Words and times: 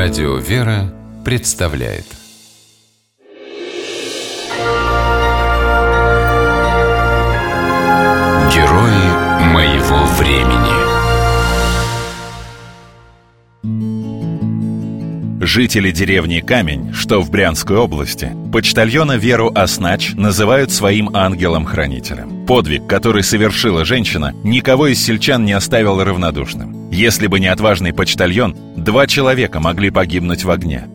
Радио 0.00 0.36
«Вера» 0.36 0.94
представляет 1.24 2.04
Герои 8.54 9.52
моего 9.52 10.04
времени 10.20 10.78
Жители 15.44 15.90
деревни 15.90 16.38
Камень, 16.38 16.92
что 16.94 17.20
в 17.20 17.32
Брянской 17.32 17.76
области, 17.76 18.30
почтальона 18.52 19.16
Веру 19.16 19.50
Оснач 19.52 20.12
называют 20.14 20.70
своим 20.70 21.10
ангелом-хранителем. 21.16 22.46
Подвиг, 22.46 22.86
который 22.86 23.24
совершила 23.24 23.84
женщина, 23.84 24.32
никого 24.44 24.86
из 24.86 25.04
сельчан 25.04 25.44
не 25.44 25.54
оставил 25.54 26.00
равнодушным. 26.04 26.88
Если 26.92 27.26
бы 27.26 27.40
не 27.40 27.48
отважный 27.48 27.92
почтальон, 27.92 28.54
два 28.88 29.06
человека 29.06 29.60
могли 29.60 29.90
погибнуть 29.90 30.44
в 30.44 30.50
огне. 30.50 30.88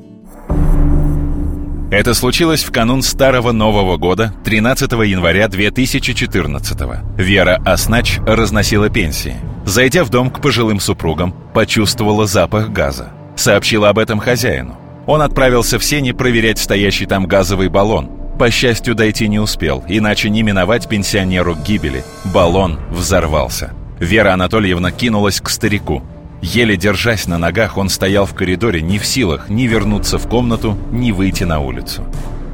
Это 1.91 2.15
случилось 2.15 2.63
в 2.63 2.71
канун 2.71 3.03
Старого 3.03 3.51
Нового 3.51 3.97
года, 3.97 4.33
13 4.45 4.91
января 5.05 5.47
2014 5.47 6.87
-го. 6.87 7.21
Вера 7.21 7.61
Оснач 7.63 8.17
разносила 8.25 8.89
пенсии. 8.89 9.35
Зайдя 9.63 10.03
в 10.03 10.09
дом 10.09 10.31
к 10.31 10.41
пожилым 10.41 10.79
супругам, 10.79 11.35
почувствовала 11.53 12.25
запах 12.25 12.71
газа. 12.71 13.09
Сообщила 13.35 13.89
об 13.89 13.99
этом 13.99 14.17
хозяину. 14.17 14.75
Он 15.05 15.21
отправился 15.21 15.77
в 15.77 15.83
сени 15.83 16.13
проверять 16.13 16.57
стоящий 16.57 17.05
там 17.05 17.27
газовый 17.27 17.69
баллон. 17.69 18.09
По 18.39 18.49
счастью, 18.49 18.95
дойти 18.95 19.27
не 19.27 19.37
успел, 19.37 19.83
иначе 19.87 20.31
не 20.31 20.41
миновать 20.41 20.89
пенсионеру 20.89 21.53
гибели. 21.53 22.03
Баллон 22.33 22.79
взорвался. 22.89 23.71
Вера 23.99 24.33
Анатольевна 24.33 24.89
кинулась 24.89 25.39
к 25.39 25.47
старику. 25.47 26.01
Еле 26.43 26.75
держась 26.75 27.25
на 27.25 27.37
ногах, 27.37 27.77
он 27.77 27.87
стоял 27.87 28.25
в 28.25 28.35
коридоре 28.35 28.81
не 28.81 28.99
в 28.99 29.05
силах 29.05 29.47
ни 29.47 29.63
вернуться 29.63 30.17
в 30.17 30.27
комнату, 30.27 30.77
ни 30.91 31.13
выйти 31.13 31.45
на 31.45 31.61
улицу. 31.61 32.05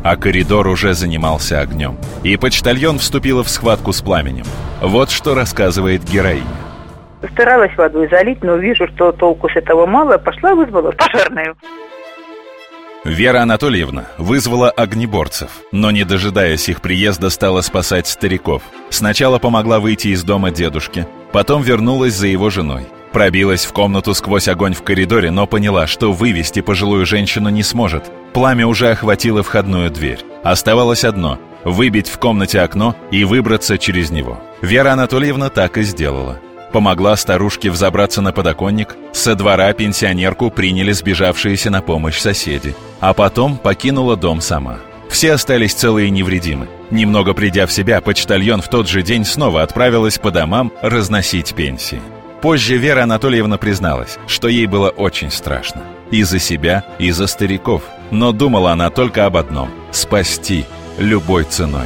А 0.04 0.16
коридор 0.16 0.68
уже 0.68 0.94
занимался 0.94 1.60
огнем. 1.60 1.98
И 2.22 2.38
почтальон 2.38 3.00
вступила 3.00 3.44
в 3.44 3.50
схватку 3.50 3.92
с 3.92 4.04
пламенем. 4.04 4.46
Вот 4.80 5.10
что 5.10 5.34
рассказывает 5.34 6.04
героиня. 6.04 6.46
Старалась 7.34 7.76
водой 7.76 8.08
залить, 8.10 8.44
но 8.44 8.58
вижу, 8.58 8.88
что 8.94 9.12
толку 9.12 9.50
с 9.50 9.56
этого 9.56 9.88
мало. 9.88 10.20
Пошла 10.20 10.54
вызвала 10.54 10.92
пожарную. 10.92 11.56
Вера 13.04 13.42
Анатольевна 13.42 14.06
вызвала 14.20 14.70
огнеборцев, 14.70 15.50
но, 15.72 15.90
не 15.90 16.04
дожидаясь 16.04 16.70
их 16.70 16.82
приезда, 16.82 17.32
стала 17.32 17.62
спасать 17.62 18.06
стариков. 18.06 18.62
Сначала 18.92 19.40
помогла 19.40 19.80
выйти 19.80 20.10
из 20.10 20.24
дома 20.24 20.52
дедушке, 20.52 21.08
потом 21.32 21.64
вернулась 21.64 22.14
за 22.14 22.28
его 22.28 22.52
женой. 22.52 22.86
Пробилась 23.12 23.66
в 23.66 23.74
комнату 23.74 24.14
сквозь 24.14 24.48
огонь 24.48 24.74
в 24.74 24.84
коридоре, 24.84 25.32
но 25.32 25.48
поняла, 25.48 25.88
что 25.88 26.14
вывести 26.14 26.62
пожилую 26.62 27.06
женщину 27.06 27.50
не 27.50 27.64
сможет. 27.64 28.12
Пламя 28.34 28.68
уже 28.68 28.92
охватило 28.92 29.44
входную 29.44 29.90
дверь. 29.90 30.20
Оставалось 30.44 31.04
одно— 31.04 31.40
выбить 31.64 32.08
в 32.08 32.20
комнате 32.20 32.62
окно 32.62 32.96
и 33.12 33.24
выбраться 33.24 33.78
через 33.78 34.12
него. 34.12 34.40
Вера 34.62 34.92
Анатольевна 34.92 35.50
так 35.50 35.78
и 35.78 35.84
сделала— 35.84 36.40
Помогла 36.72 37.16
старушке 37.16 37.72
взобраться 37.72 38.22
на 38.22 38.32
подоконник, 38.32 38.96
со 39.12 39.36
двора 39.36 39.74
пенсионерку 39.74 40.52
приняли 40.52 40.92
сбежавшиеся 40.92 41.72
на 41.72 41.82
помощь 41.82 42.20
соседи, 42.20 42.76
а 43.00 43.14
потом 43.14 43.58
покинула 43.58 44.16
дом 44.16 44.40
сама. 44.40 44.80
Все 45.10 45.34
остались 45.34 45.74
целы 45.74 46.06
и 46.06 46.12
невредимы. 46.12 46.68
Немного 46.92 47.34
придя 47.34 47.66
в 47.66 47.72
себя, 47.72 48.00
почтальон 48.02 48.62
в 48.62 48.68
тот 48.68 48.88
же 48.88 49.02
день 49.02 49.26
снова 49.26 49.64
отправилась 49.64 50.20
по 50.20 50.30
домам 50.30 50.72
разносить 50.84 51.56
пенсии. 51.56 52.02
Позже 52.42 52.78
Вера 52.78 53.04
Анатольевна 53.04 53.58
призналась, 53.58 54.18
что 54.26 54.48
ей 54.48 54.66
было 54.66 54.90
очень 54.90 55.30
страшно. 55.30 55.82
И 56.10 56.24
за 56.24 56.40
себя, 56.40 56.86
и 56.98 57.12
за 57.12 57.28
стариков. 57.28 57.84
Но 58.12 58.32
думала 58.32 58.72
она 58.72 58.90
только 58.90 59.26
об 59.26 59.36
одном– 59.36 59.70
спасти 59.92 60.66
любой 60.98 61.44
ценой. 61.44 61.86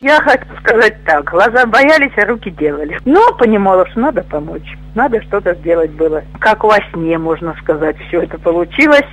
Я 0.00 0.20
хочу 0.22 0.46
сказать 0.60 1.04
так, 1.04 1.24
глаза 1.30 1.66
боялись, 1.66 2.12
а 2.16 2.24
руки 2.24 2.50
делали. 2.50 2.98
Но 3.04 3.32
понимала, 3.34 3.86
что 3.90 4.00
надо 4.00 4.22
помочь, 4.22 4.76
надо 4.94 5.20
что-то 5.22 5.54
сделать 5.56 5.90
было. 5.90 6.22
Как 6.40 6.64
во 6.64 6.78
сне, 6.92 7.18
можно 7.18 7.54
сказать, 7.62 7.96
все 8.08 8.22
это 8.22 8.38
получилось. 8.38 9.06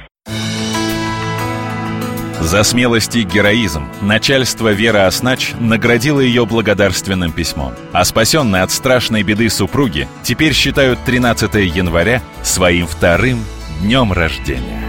За 2.46 2.62
смелость 2.62 3.16
и 3.16 3.24
героизм 3.24 3.88
начальство 4.02 4.72
Вера 4.72 5.08
Оснач 5.08 5.54
наградило 5.60 6.20
ее 6.20 6.46
благодарственным 6.46 7.32
письмом. 7.32 7.74
А 7.92 8.06
спасенные 8.06 8.62
от 8.62 8.70
страшной 8.70 9.24
беды 9.24 9.50
супруги 9.50 10.08
теперь 10.22 10.54
считают 10.54 11.00
13 11.06 11.56
января 11.76 12.22
своим 12.44 12.86
вторым 12.86 13.44
днем 13.82 14.14
рождения. 14.14 14.84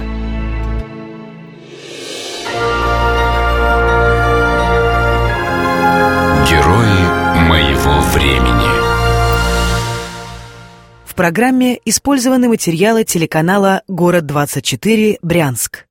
Герои 6.51 7.49
моего 7.49 8.01
времени 8.13 8.69
В 11.07 11.15
программе 11.15 11.81
использованы 11.87 12.51
материалы 12.51 13.05
телеканала 13.05 13.81
«Город 13.89 14.27
24. 14.27 15.21
Брянск». 15.23 15.86